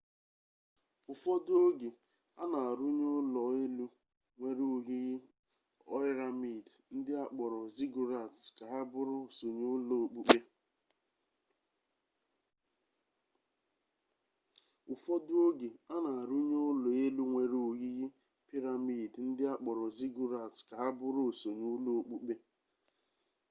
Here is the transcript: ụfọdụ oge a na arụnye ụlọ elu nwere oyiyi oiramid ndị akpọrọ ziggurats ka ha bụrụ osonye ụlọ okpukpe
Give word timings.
ụfọdụ 1.11 1.53
oge 1.67 1.89
a 2.41 2.43
na 2.51 2.59
arụnye 2.69 3.05
ụlọ 3.19 3.41
elu 3.61 3.85
nwere 4.39 4.63
oyiyi 4.77 5.15
oiramid 5.95 6.65
ndị 6.95 7.13
akpọrọ 7.23 7.59
ziggurats 7.75 8.41
ka 8.57 8.63
ha 8.71 8.79
bụrụ 8.91 9.15
osonye 21.29 21.65
ụlọ 21.75 21.93
okpukpe 21.99 22.35